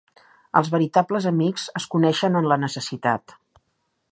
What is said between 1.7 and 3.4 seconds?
es coneixen en la necessitat.